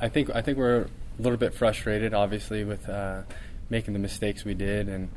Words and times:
I 0.00 0.08
think 0.08 0.30
I 0.34 0.42
think 0.42 0.58
we're 0.58 0.82
a 0.82 1.22
little 1.22 1.38
bit 1.38 1.54
frustrated, 1.54 2.14
obviously, 2.14 2.64
with 2.64 2.88
uh, 2.88 3.22
making 3.68 3.92
the 3.92 4.00
mistakes 4.00 4.44
we 4.44 4.54
did 4.54 4.88
and 4.88 5.10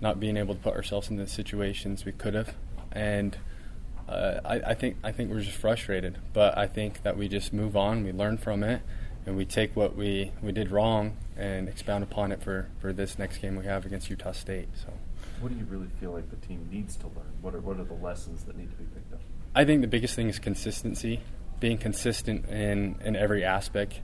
not 0.00 0.18
being 0.18 0.36
able 0.36 0.54
to 0.54 0.60
put 0.60 0.74
ourselves 0.74 1.10
in 1.10 1.16
the 1.16 1.26
situations 1.26 2.04
we 2.04 2.12
could 2.12 2.34
have. 2.34 2.54
And 2.90 3.36
uh, 4.08 4.40
I, 4.44 4.54
I 4.54 4.74
think 4.74 4.96
I 5.04 5.12
think 5.12 5.30
we're 5.30 5.40
just 5.40 5.56
frustrated. 5.56 6.18
But 6.32 6.56
I 6.56 6.66
think 6.66 7.02
that 7.02 7.16
we 7.16 7.28
just 7.28 7.52
move 7.52 7.76
on, 7.76 8.04
we 8.04 8.12
learn 8.12 8.38
from 8.38 8.62
it, 8.62 8.82
and 9.26 9.36
we 9.36 9.44
take 9.44 9.76
what 9.76 9.96
we, 9.96 10.32
we 10.42 10.52
did 10.52 10.70
wrong 10.70 11.16
and 11.36 11.68
expound 11.68 12.02
upon 12.04 12.32
it 12.32 12.42
for, 12.42 12.68
for 12.80 12.92
this 12.92 13.18
next 13.18 13.38
game 13.38 13.56
we 13.56 13.64
have 13.64 13.86
against 13.86 14.10
Utah 14.10 14.32
State. 14.32 14.68
So. 14.74 14.92
What 15.40 15.52
do 15.52 15.58
you 15.58 15.64
really 15.64 15.88
feel 16.00 16.12
like 16.12 16.28
the 16.30 16.46
team 16.46 16.68
needs 16.70 16.96
to 16.96 17.06
learn? 17.06 17.32
What 17.40 17.54
are, 17.54 17.60
what 17.60 17.78
are 17.78 17.84
the 17.84 17.94
lessons 17.94 18.44
that 18.44 18.56
need 18.56 18.70
to 18.70 18.76
be 18.76 18.84
picked 18.84 19.12
up? 19.12 19.20
I 19.54 19.64
think 19.64 19.80
the 19.80 19.88
biggest 19.88 20.14
thing 20.14 20.28
is 20.28 20.38
consistency, 20.38 21.20
being 21.60 21.78
consistent 21.78 22.48
in, 22.48 22.96
in 23.04 23.16
every 23.16 23.44
aspect, 23.44 24.00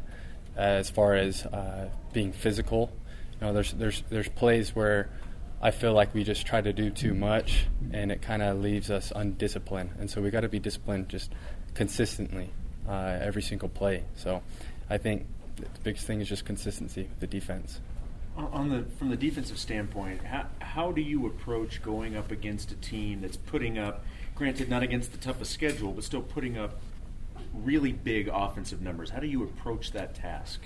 as 0.58 0.90
far 0.90 1.14
as 1.14 1.46
uh, 1.46 1.88
being 2.12 2.32
physical. 2.32 2.92
You 3.40 3.46
know, 3.46 3.52
there's 3.52 3.72
there's 3.72 4.02
there's 4.10 4.28
plays 4.28 4.74
where 4.74 5.08
I 5.62 5.70
feel 5.70 5.92
like 5.92 6.12
we 6.12 6.24
just 6.24 6.46
try 6.46 6.60
to 6.60 6.72
do 6.72 6.90
too 6.90 7.14
much, 7.14 7.66
and 7.92 8.12
it 8.12 8.20
kind 8.20 8.42
of 8.42 8.60
leaves 8.60 8.90
us 8.90 9.12
undisciplined. 9.14 9.90
And 9.98 10.10
so 10.10 10.20
we 10.20 10.30
got 10.30 10.40
to 10.40 10.48
be 10.48 10.58
disciplined 10.58 11.08
just 11.08 11.32
consistently 11.74 12.50
uh, 12.88 13.18
every 13.20 13.42
single 13.42 13.68
play. 13.68 14.04
So 14.16 14.42
I 14.90 14.98
think 14.98 15.26
the 15.56 15.66
biggest 15.82 16.06
thing 16.06 16.20
is 16.20 16.28
just 16.28 16.44
consistency 16.44 17.02
with 17.02 17.20
the 17.20 17.26
defense. 17.26 17.80
On 18.36 18.68
the 18.68 18.84
from 18.98 19.10
the 19.10 19.16
defensive 19.16 19.58
standpoint, 19.58 20.22
how, 20.22 20.46
how 20.60 20.92
do 20.92 21.00
you 21.00 21.26
approach 21.26 21.82
going 21.82 22.16
up 22.16 22.30
against 22.30 22.70
a 22.70 22.76
team 22.76 23.20
that's 23.20 23.36
putting 23.36 23.78
up, 23.78 24.04
granted 24.36 24.68
not 24.68 24.84
against 24.84 25.10
the 25.10 25.18
toughest 25.18 25.52
schedule, 25.52 25.92
but 25.92 26.04
still 26.04 26.22
putting 26.22 26.56
up 26.56 26.80
really 27.52 27.92
big 27.92 28.28
offensive 28.32 28.80
numbers? 28.80 29.10
How 29.10 29.20
do 29.20 29.26
you 29.26 29.44
approach 29.44 29.92
that 29.92 30.14
task? 30.14 30.60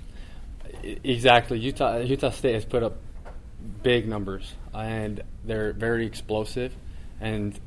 Exactly. 0.82 1.58
Utah 1.58 1.98
Utah 1.98 2.30
State 2.30 2.55
has 2.55 2.64
put 2.64 2.83
up 2.83 2.97
big 3.83 4.08
numbers, 4.08 4.55
and 4.72 5.22
they're 5.44 5.72
very 5.72 6.06
explosive. 6.06 6.75
And 7.20 7.58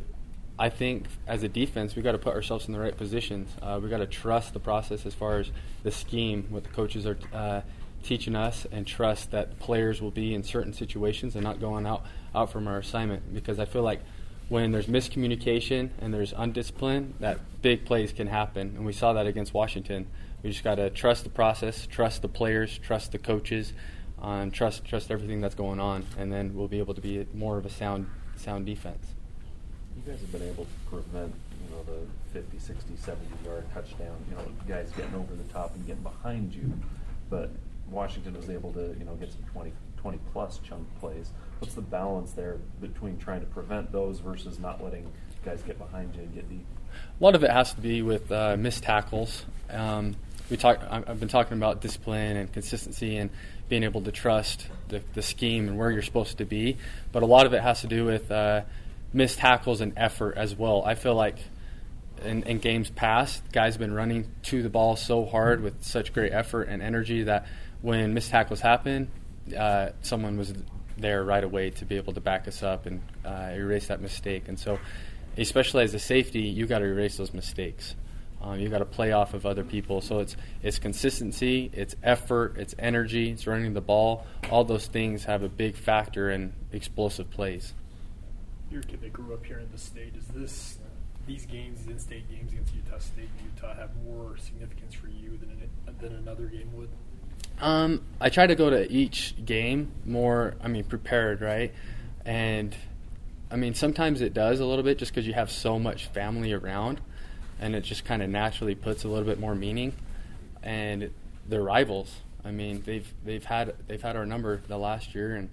I 0.58 0.70
think 0.70 1.08
as 1.28 1.44
a 1.44 1.50
defense, 1.50 1.96
we 1.96 2.02
got 2.02 2.14
to 2.14 2.18
put 2.18 2.34
ourselves 2.34 2.68
in 2.68 2.74
the 2.74 2.80
right 2.80 2.96
positions. 2.96 3.50
Uh, 3.62 3.80
we 3.82 3.90
got 3.90 3.98
to 3.98 4.08
trust 4.08 4.54
the 4.54 4.60
process 4.60 5.06
as 5.06 5.14
far 5.14 5.40
as 5.40 5.52
the 5.84 5.92
scheme, 5.92 6.48
what 6.50 6.64
the 6.64 6.70
coaches 6.70 7.06
are 7.06 7.18
uh, 7.34 7.62
teaching 8.04 8.36
us, 8.36 8.66
and 8.72 8.88
trust 8.88 9.32
that 9.32 9.60
players 9.60 10.02
will 10.02 10.12
be 10.12 10.34
in 10.34 10.44
certain 10.44 10.74
situations 10.74 11.36
and 11.36 11.44
not 11.44 11.60
going 11.60 11.86
out 11.86 12.06
out 12.34 12.52
from 12.52 12.68
our 12.68 12.78
assignment. 12.78 13.34
Because 13.34 13.60
I 13.60 13.66
feel 13.66 13.84
like 13.84 14.02
when 14.50 14.72
there's 14.72 14.88
miscommunication 14.88 15.90
and 16.00 16.14
there's 16.14 16.34
undiscipline, 16.34 17.12
that 17.20 17.40
big 17.62 17.86
plays 17.86 18.14
can 18.14 18.28
happen, 18.28 18.74
and 18.76 18.86
we 18.86 18.94
saw 18.94 19.14
that 19.14 19.26
against 19.26 19.54
Washington. 19.54 20.08
We 20.44 20.52
just 20.52 20.64
got 20.64 20.76
to 20.76 20.90
trust 20.90 21.24
the 21.24 21.30
process, 21.30 21.88
trust 21.88 22.22
the 22.22 22.28
players, 22.28 22.78
trust 22.78 23.12
the 23.12 23.18
coaches, 23.18 23.74
and 24.22 24.54
trust 24.54 24.86
trust 24.86 25.12
everything 25.12 25.42
that's 25.42 25.56
going 25.56 25.80
on, 25.80 26.06
and 26.18 26.32
then 26.32 26.54
we'll 26.56 26.68
be 26.68 26.80
able 26.80 26.94
to 26.94 27.02
be 27.02 27.26
more 27.34 27.58
of 27.58 27.66
a 27.66 27.70
sound 27.70 28.08
sound 28.36 28.66
defense. 28.66 29.06
You 29.96 30.12
guys 30.12 30.22
have 30.22 30.32
been 30.32 30.44
able 30.44 30.66
to 30.66 30.90
prevent, 30.90 31.34
you 31.64 31.76
know, 31.76 31.84
the 31.84 32.40
50, 32.40 32.60
60, 32.60 32.96
70 32.98 33.26
yard 33.46 33.66
touchdown, 33.74 34.16
you 34.30 34.36
know, 34.36 34.46
guys 34.68 34.92
getting 34.96 35.16
over 35.16 35.34
the 35.34 35.52
top 35.54 35.74
and 35.76 35.86
getting 35.88 36.04
behind 36.04 36.54
you, 36.54 36.72
but 37.30 37.50
Washington 37.90 38.36
was 38.36 38.50
able 38.50 38.72
to, 38.74 38.96
you 39.00 39.06
know, 39.06 39.16
get 39.16 39.32
some 39.32 39.44
20, 39.54 39.72
20 40.06 40.20
plus 40.34 40.60
chunk 40.60 40.88
plays. 41.00 41.32
What's 41.58 41.74
the 41.74 41.82
balance 41.82 42.34
there 42.34 42.60
between 42.80 43.18
trying 43.18 43.40
to 43.40 43.48
prevent 43.48 43.92
those 43.92 44.20
versus 44.20 44.60
not 44.60 44.84
letting 44.84 45.12
guys 45.44 45.64
get 45.64 45.80
behind 45.80 46.14
you 46.14 46.22
and 46.22 46.32
get 46.32 46.48
deep? 46.48 46.64
A 47.20 47.24
lot 47.24 47.34
of 47.34 47.44
it 47.44 47.50
has 47.50 47.74
to 47.74 47.82
be 47.82 48.04
with 48.04 48.32
uh, 48.32 48.56
missed 48.56 48.84
tackles. 48.84 49.46
Um, 49.72 50.16
we 50.48 50.58
talk. 50.58 50.80
I've 50.92 51.20
been 51.20 51.28
talking 51.28 51.58
about 51.58 51.82
discipline 51.82 52.38
and 52.38 52.54
consistency 52.54 53.18
and 53.18 53.32
being 53.68 53.82
able 53.82 54.02
to 54.02 54.12
trust 54.12 54.68
the, 54.90 55.02
the 55.16 55.24
scheme 55.24 55.68
and 55.68 55.76
where 55.76 55.90
you're 55.90 56.04
supposed 56.04 56.38
to 56.38 56.46
be. 56.46 56.78
But 57.12 57.24
a 57.24 57.26
lot 57.26 57.48
of 57.48 57.56
it 57.56 57.64
has 57.64 57.82
to 57.82 57.88
do 57.88 58.06
with 58.06 58.30
uh, 58.30 58.62
missed 59.12 59.40
tackles 59.40 59.82
and 59.82 59.94
effort 59.98 60.38
as 60.38 60.56
well. 60.56 60.84
I 60.86 60.94
feel 60.94 61.16
like 61.16 61.38
in, 62.24 62.44
in, 62.44 62.60
games 62.60 62.92
past, 62.92 63.42
guys 63.52 63.74
have 63.74 63.80
been 63.80 63.96
running 63.96 64.30
to 64.44 64.62
the 64.62 64.70
ball 64.70 64.98
so 64.98 65.26
hard 65.26 65.64
with 65.64 65.84
such 65.84 66.14
great 66.14 66.32
effort 66.32 66.68
and 66.70 66.84
energy 66.84 67.24
that 67.24 67.48
when 67.82 68.14
missed 68.14 68.30
tackles 68.30 68.62
happen, 68.62 69.10
uh, 69.58 69.90
someone 70.02 70.38
was 70.38 70.54
there 70.98 71.24
right 71.24 71.44
away 71.44 71.70
to 71.72 71.86
be 71.86 71.98
able 71.98 72.14
to 72.14 72.22
back 72.22 72.48
us 72.48 72.64
up 72.64 72.86
and 72.86 73.02
uh, 73.26 73.52
erase 73.54 73.88
that 73.88 74.02
mistake. 74.02 74.48
And 74.48 74.58
so, 74.58 74.80
especially 75.38 75.84
as 75.84 75.94
a 75.94 76.00
safety, 76.00 76.42
you 76.42 76.66
got 76.66 76.80
to 76.80 76.86
erase 76.86 77.18
those 77.18 77.34
mistakes. 77.34 77.96
Um, 78.42 78.60
you 78.60 78.70
got 78.70 78.80
to 78.80 78.86
play 78.86 79.12
off 79.12 79.34
of 79.34 79.46
other 79.46 79.64
people. 79.64 80.02
So 80.02 80.20
it's 80.20 80.36
it's 80.62 80.78
consistency, 80.78 81.72
it's 81.74 81.96
effort, 82.04 82.58
it's 82.58 82.76
energy, 82.78 83.32
it's 83.32 83.48
running 83.48 83.74
the 83.74 83.82
ball. 83.82 84.26
All 84.52 84.64
those 84.64 84.88
things 84.88 85.26
have 85.26 85.42
a 85.42 85.50
big 85.50 85.76
factor 85.76 86.30
in 86.30 86.54
explosive 86.72 87.30
plays. 87.32 87.74
You're 88.70 88.82
a 88.82 88.84
kid 88.84 89.02
that 89.02 89.14
grew 89.14 89.34
up 89.34 89.46
here 89.46 89.60
in 89.60 89.72
the 89.72 89.78
state. 89.78 90.14
Is 90.16 90.28
this 90.28 90.78
these 91.26 91.46
games, 91.48 91.82
these 91.82 91.94
in-state 91.94 92.30
games 92.30 92.52
against 92.52 92.76
Utah 92.76 93.00
State 93.00 93.30
and 93.40 93.52
Utah, 93.56 93.74
have 93.74 93.90
more 94.04 94.38
significance 94.38 94.94
for 94.94 95.08
you 95.08 95.38
than 95.38 95.50
an, 95.50 95.98
than 96.00 96.14
another 96.14 96.46
game 96.46 96.70
would? 96.74 96.90
Um, 97.62 98.02
I 98.20 98.30
try 98.30 98.48
to 98.48 98.56
go 98.56 98.70
to 98.70 98.92
each 98.92 99.36
game 99.46 99.92
more. 100.06 100.56
I 100.62 100.68
mean, 100.68 100.84
prepared, 100.84 101.42
right? 101.42 101.74
And 102.26 102.76
I 103.50 103.56
mean, 103.56 103.74
sometimes 103.76 104.22
it 104.22 104.34
does 104.34 104.60
a 104.60 104.66
little 104.66 104.84
bit 104.84 104.98
just 104.98 105.12
because 105.12 105.28
you 105.28 105.34
have 105.34 105.52
so 105.52 105.80
much 105.80 106.08
family 106.08 106.52
around 106.52 107.00
and 107.60 107.76
it 107.76 107.82
just 107.82 108.06
kind 108.06 108.22
of 108.22 108.30
naturally 108.30 108.76
puts 108.76 109.04
a 109.04 109.08
little 109.08 109.26
bit 109.26 109.40
more 109.40 109.56
meaning. 109.56 109.94
And 110.64 111.12
they're 111.48 111.62
rivals. 111.62 112.14
I 112.44 112.52
mean, 112.52 112.84
they've 112.86 113.12
they've 113.24 113.44
had 113.44 113.76
they've 113.88 114.02
had 114.02 114.16
our 114.16 114.26
number 114.26 114.62
the 114.68 114.78
last 114.78 115.16
year 115.16 115.36
and 115.36 115.50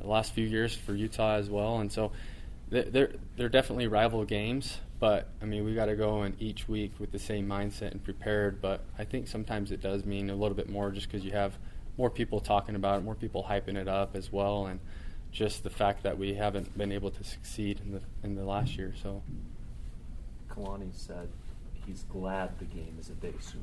the 0.00 0.06
last 0.06 0.32
few 0.32 0.46
years 0.46 0.74
for 0.74 0.94
Utah 0.94 1.36
as 1.36 1.50
well, 1.50 1.78
and 1.78 1.92
so 1.92 2.12
they're 2.70 3.12
they're 3.36 3.48
definitely 3.48 3.86
rival 3.86 4.24
games. 4.24 4.78
But 4.98 5.28
I 5.40 5.46
mean, 5.46 5.64
we 5.64 5.74
got 5.74 5.86
to 5.86 5.96
go 5.96 6.22
in 6.24 6.36
each 6.38 6.68
week 6.68 6.92
with 6.98 7.10
the 7.10 7.18
same 7.18 7.48
mindset 7.48 7.92
and 7.92 8.02
prepared. 8.02 8.60
But 8.60 8.84
I 8.98 9.04
think 9.04 9.28
sometimes 9.28 9.72
it 9.72 9.80
does 9.80 10.04
mean 10.04 10.30
a 10.30 10.34
little 10.34 10.56
bit 10.56 10.68
more 10.68 10.90
just 10.90 11.10
because 11.10 11.24
you 11.24 11.32
have 11.32 11.58
more 11.96 12.10
people 12.10 12.40
talking 12.40 12.74
about 12.74 12.98
it, 12.98 13.04
more 13.04 13.14
people 13.14 13.46
hyping 13.48 13.76
it 13.76 13.88
up 13.88 14.14
as 14.14 14.32
well, 14.32 14.66
and 14.66 14.80
just 15.32 15.64
the 15.64 15.70
fact 15.70 16.02
that 16.02 16.18
we 16.18 16.34
haven't 16.34 16.76
been 16.76 16.92
able 16.92 17.10
to 17.10 17.24
succeed 17.24 17.80
in 17.84 17.92
the 17.92 18.00
in 18.22 18.34
the 18.36 18.44
last 18.44 18.76
year. 18.76 18.94
So. 19.02 19.22
Kalani 20.48 20.90
said 20.92 21.28
he's 21.86 22.04
glad 22.04 22.58
the 22.58 22.64
game 22.64 22.96
is 22.98 23.08
a 23.08 23.14
day 23.14 23.34
sooner 23.40 23.62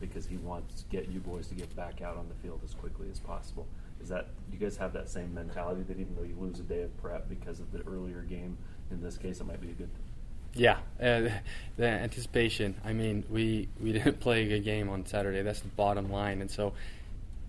because 0.00 0.26
he 0.26 0.36
wants 0.38 0.82
to 0.82 0.88
get 0.88 1.08
you 1.08 1.20
boys 1.20 1.46
to 1.48 1.54
get 1.54 1.74
back 1.74 2.02
out 2.02 2.16
on 2.16 2.28
the 2.28 2.34
field 2.34 2.60
as 2.64 2.74
quickly 2.74 3.08
as 3.10 3.18
possible. 3.18 3.66
Is 4.00 4.08
that 4.08 4.28
you 4.52 4.58
guys 4.58 4.76
have 4.76 4.92
that 4.92 5.08
same 5.08 5.34
mentality 5.34 5.82
that 5.82 5.98
even 5.98 6.14
though 6.14 6.22
you 6.22 6.36
lose 6.38 6.60
a 6.60 6.62
day 6.62 6.82
of 6.82 6.96
prep 6.98 7.28
because 7.28 7.60
of 7.60 7.72
the 7.72 7.80
earlier 7.82 8.22
game, 8.22 8.56
in 8.90 9.02
this 9.02 9.16
case, 9.16 9.40
it 9.40 9.46
might 9.46 9.60
be 9.60 9.70
a 9.70 9.74
good 9.74 9.92
thing? 9.92 10.04
Yeah, 10.54 10.78
uh, 11.00 11.28
the 11.76 11.86
anticipation. 11.86 12.74
I 12.84 12.92
mean, 12.92 13.24
we 13.30 13.68
we 13.80 13.92
didn't 13.94 14.20
play 14.20 14.44
a 14.44 14.48
good 14.48 14.64
game 14.64 14.88
on 14.88 15.06
Saturday. 15.06 15.42
That's 15.42 15.60
the 15.60 15.68
bottom 15.68 16.10
line, 16.10 16.40
and 16.40 16.50
so 16.50 16.74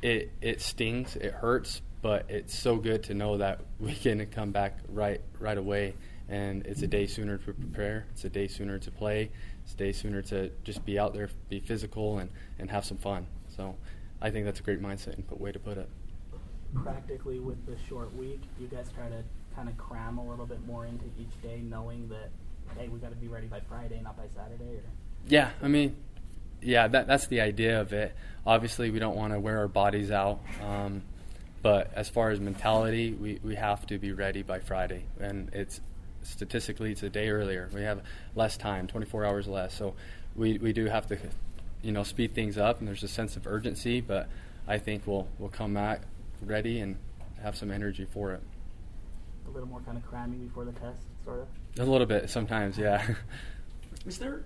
it 0.02 0.32
it 0.42 0.62
stings, 0.62 1.16
it 1.16 1.34
hurts, 1.34 1.82
but 2.02 2.26
it's 2.30 2.58
so 2.58 2.78
good 2.78 3.04
to 3.04 3.14
know 3.14 3.38
that 3.38 3.62
we 3.80 3.94
can 3.94 4.26
come 4.28 4.52
back 4.52 4.78
right 4.90 5.22
right 5.40 5.58
away 5.58 5.94
and 6.30 6.66
it's 6.66 6.82
a 6.82 6.88
day 6.88 7.08
sooner 7.08 7.38
to 7.38 7.54
prepare. 7.54 8.06
It's 8.12 8.26
a 8.26 8.30
day 8.30 8.48
sooner 8.48 8.78
to 8.80 8.92
play. 8.92 9.30
It's 9.64 9.74
a 9.74 9.78
day 9.78 9.92
sooner 9.92 10.22
to 10.24 10.52
just 10.64 10.86
be 10.86 11.00
out 11.00 11.14
there, 11.14 11.30
be 11.50 11.60
physical, 11.60 12.20
and, 12.20 12.30
and 12.60 12.70
have 12.70 12.86
some 12.86 12.98
fun. 12.98 13.28
So 13.56 13.76
I 14.22 14.30
think 14.30 14.46
that's 14.46 14.60
a 14.60 14.64
great 14.64 14.82
mindset 14.82 15.16
and 15.16 15.26
way 15.40 15.52
to 15.52 15.60
put 15.60 15.78
it. 15.78 15.90
Practically, 16.84 17.40
with 17.40 17.66
the 17.66 17.76
short 17.88 18.14
week, 18.16 18.42
you 18.60 18.68
guys 18.68 18.88
try 18.96 19.08
to 19.10 19.24
kind 19.56 19.70
of 19.70 19.78
cram 19.78 20.18
a 20.18 20.30
little 20.30 20.46
bit 20.46 20.66
more 20.68 20.86
into 20.86 21.06
each 21.20 21.42
day, 21.42 21.62
knowing 21.64 22.08
that 22.10 22.30
hey, 22.78 22.88
we 22.90 23.00
got 23.00 23.10
to 23.10 23.16
be 23.16 23.28
ready 23.28 23.48
by 23.48 23.60
Friday, 23.62 24.00
not 24.04 24.18
by 24.18 24.26
Saturday. 24.36 24.76
Or? 24.76 24.84
Yeah, 25.28 25.52
I 25.62 25.68
mean, 25.68 25.96
yeah, 26.62 26.88
that 26.88 27.08
that's 27.08 27.28
the 27.28 27.42
idea 27.42 27.82
of 27.82 27.94
it. 27.94 28.16
Obviously, 28.46 28.92
we 28.92 29.00
don't 29.00 29.16
want 29.16 29.34
to 29.34 29.40
wear 29.40 29.60
our 29.60 29.68
bodies 29.68 30.12
out. 30.12 30.40
Um, 30.64 31.04
but 31.62 31.92
as 31.96 32.08
far 32.08 32.30
as 32.30 32.40
mentality, 32.40 33.14
we, 33.14 33.40
we 33.44 33.56
have 33.56 33.86
to 33.88 33.98
be 33.98 34.12
ready 34.12 34.44
by 34.44 34.60
Friday, 34.60 35.04
and 35.20 35.50
it's 35.54 35.82
statistically 36.24 36.92
it's 36.92 37.04
a 37.04 37.10
day 37.10 37.30
earlier. 37.30 37.70
We 37.74 37.82
have 37.82 38.02
less 38.36 38.58
time, 38.58 38.88
24 38.88 39.26
hours 39.26 39.48
less. 39.48 39.74
So 39.74 39.96
we, 40.36 40.58
we 40.58 40.72
do 40.72 40.86
have 40.86 41.08
to, 41.08 41.18
you 41.82 41.92
know, 41.92 42.04
speed 42.04 42.34
things 42.36 42.58
up, 42.58 42.80
and 42.80 42.88
there's 42.88 43.04
a 43.04 43.08
sense 43.08 43.36
of 43.36 43.48
urgency. 43.48 44.02
But 44.02 44.30
I 44.68 44.78
think 44.78 45.04
we'll 45.06 45.28
we'll 45.40 45.50
come 45.50 45.74
back 45.74 46.02
ready 46.42 46.80
and 46.80 46.98
have 47.42 47.56
some 47.56 47.72
energy 47.72 48.06
for 48.06 48.34
it. 48.34 48.42
A 49.48 49.52
little 49.52 49.70
more 49.70 49.82
kind 49.82 49.98
of 49.98 50.06
cramming 50.06 50.48
before 50.48 50.66
the 50.66 50.74
test, 50.74 51.00
sort 51.24 51.40
of. 51.40 51.48
A 51.80 51.90
little 51.90 52.08
bit 52.08 52.30
sometimes, 52.30 52.78
yeah. 52.78 53.06
Is 54.06 54.18
there? 54.18 54.44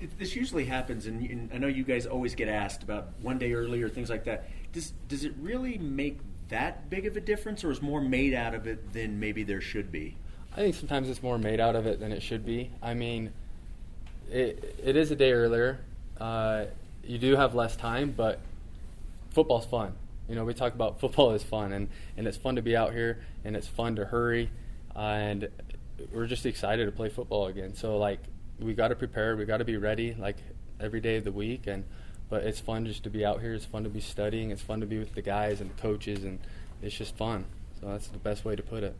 It, 0.00 0.18
this 0.18 0.34
usually 0.34 0.64
happens, 0.64 1.06
and, 1.06 1.28
and 1.28 1.50
I 1.52 1.58
know 1.58 1.66
you 1.66 1.84
guys 1.84 2.06
always 2.06 2.34
get 2.34 2.48
asked 2.48 2.82
about 2.82 3.08
one 3.20 3.38
day 3.38 3.52
early 3.52 3.82
or 3.82 3.88
things 3.88 4.10
like 4.10 4.24
that. 4.24 4.48
Does 4.72 4.92
does 5.08 5.24
it 5.24 5.34
really 5.40 5.78
make 5.78 6.18
that 6.48 6.90
big 6.90 7.06
of 7.06 7.16
a 7.16 7.20
difference, 7.20 7.64
or 7.64 7.70
is 7.70 7.82
more 7.82 8.00
made 8.00 8.34
out 8.34 8.54
of 8.54 8.66
it 8.66 8.92
than 8.92 9.20
maybe 9.20 9.42
there 9.42 9.60
should 9.60 9.92
be? 9.92 10.16
I 10.52 10.56
think 10.56 10.74
sometimes 10.74 11.08
it's 11.08 11.22
more 11.22 11.38
made 11.38 11.60
out 11.60 11.76
of 11.76 11.86
it 11.86 12.00
than 12.00 12.12
it 12.12 12.22
should 12.22 12.44
be. 12.44 12.70
I 12.82 12.94
mean, 12.94 13.32
it 14.30 14.76
it 14.82 14.96
is 14.96 15.10
a 15.10 15.16
day 15.16 15.32
earlier. 15.32 15.80
Uh, 16.18 16.66
you 17.04 17.18
do 17.18 17.36
have 17.36 17.54
less 17.54 17.76
time, 17.76 18.12
but 18.16 18.40
football's 19.30 19.66
fun. 19.66 19.94
You 20.28 20.34
know, 20.34 20.44
we 20.44 20.54
talk 20.54 20.74
about 20.74 21.00
football 21.00 21.32
is 21.32 21.42
fun, 21.42 21.72
and, 21.72 21.88
and 22.16 22.26
it's 22.26 22.36
fun 22.36 22.56
to 22.56 22.62
be 22.62 22.76
out 22.76 22.92
here, 22.92 23.20
and 23.44 23.56
it's 23.56 23.66
fun 23.68 23.96
to 23.96 24.04
hurry, 24.04 24.50
and 24.94 25.48
we're 26.12 26.26
just 26.26 26.46
excited 26.46 26.86
to 26.86 26.92
play 26.92 27.08
football 27.08 27.46
again. 27.46 27.74
So 27.74 27.98
like, 27.98 28.20
we 28.58 28.74
got 28.74 28.88
to 28.88 28.94
prepare, 28.94 29.36
we 29.36 29.44
got 29.44 29.58
to 29.58 29.64
be 29.64 29.76
ready, 29.76 30.14
like 30.14 30.36
every 30.80 31.00
day 31.00 31.16
of 31.16 31.24
the 31.24 31.32
week, 31.32 31.66
and 31.66 31.84
but 32.28 32.44
it's 32.44 32.60
fun 32.60 32.86
just 32.86 33.04
to 33.04 33.10
be 33.10 33.26
out 33.26 33.42
here. 33.42 33.52
It's 33.52 33.66
fun 33.66 33.84
to 33.84 33.90
be 33.90 34.00
studying. 34.00 34.52
It's 34.52 34.62
fun 34.62 34.80
to 34.80 34.86
be 34.86 34.98
with 34.98 35.14
the 35.14 35.20
guys 35.20 35.60
and 35.60 35.68
the 35.68 35.82
coaches, 35.82 36.24
and 36.24 36.38
it's 36.80 36.96
just 36.96 37.14
fun. 37.14 37.44
So 37.78 37.88
that's 37.88 38.08
the 38.08 38.18
best 38.18 38.44
way 38.44 38.56
to 38.56 38.62
put 38.62 38.82
it. 38.82 38.96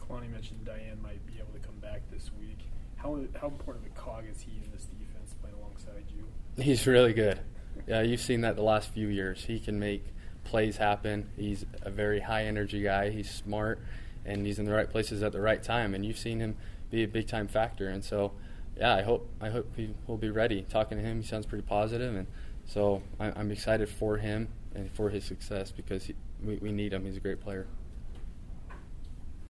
Kalani 0.00 0.30
mentioned 0.30 0.64
Dayan 0.64 1.02
might 1.02 1.24
be 1.26 1.34
able 1.38 1.52
to 1.52 1.58
come 1.58 1.78
back 1.80 2.00
this 2.10 2.30
week. 2.40 2.58
How 2.96 3.20
how 3.38 3.48
important 3.48 3.84
of 3.84 3.92
a 3.92 3.94
cog 3.94 4.24
is 4.30 4.40
he 4.40 4.52
in 4.64 4.70
this 4.72 4.84
defense 4.84 5.34
playing 5.42 5.56
alongside 5.56 6.04
you? 6.16 6.24
He's 6.62 6.86
really 6.86 7.12
good. 7.12 7.40
Yeah, 7.86 8.00
you've 8.00 8.20
seen 8.20 8.40
that 8.40 8.56
the 8.56 8.62
last 8.62 8.88
few 8.88 9.08
years. 9.08 9.44
He 9.44 9.60
can 9.60 9.78
make 9.78 10.04
plays 10.46 10.76
happen. 10.78 11.28
He's 11.36 11.66
a 11.82 11.90
very 11.90 12.20
high 12.20 12.44
energy 12.44 12.82
guy. 12.82 13.10
He's 13.10 13.30
smart, 13.30 13.80
and 14.24 14.46
he's 14.46 14.58
in 14.58 14.64
the 14.64 14.72
right 14.72 14.88
places 14.88 15.22
at 15.22 15.32
the 15.32 15.40
right 15.40 15.62
time. 15.62 15.94
And 15.94 16.04
you've 16.06 16.18
seen 16.18 16.40
him 16.40 16.56
be 16.90 17.02
a 17.02 17.08
big 17.08 17.26
time 17.26 17.48
factor. 17.48 17.88
And 17.88 18.04
so, 18.04 18.32
yeah, 18.78 18.94
I 18.94 19.02
hope 19.02 19.28
I 19.40 19.50
hope 19.50 19.70
he 19.76 19.94
will 20.06 20.16
be 20.16 20.30
ready. 20.30 20.62
Talking 20.62 20.98
to 20.98 21.04
him, 21.04 21.20
he 21.20 21.26
sounds 21.26 21.46
pretty 21.46 21.66
positive, 21.66 22.14
and 22.14 22.26
so 22.64 23.02
I, 23.20 23.32
I'm 23.36 23.50
excited 23.50 23.88
for 23.88 24.18
him 24.18 24.48
and 24.74 24.90
for 24.90 25.10
his 25.10 25.24
success 25.24 25.70
because 25.70 26.04
he, 26.04 26.14
we, 26.44 26.56
we 26.56 26.72
need 26.72 26.92
him. 26.92 27.04
He's 27.04 27.16
a 27.16 27.20
great 27.20 27.40
player. 27.40 27.66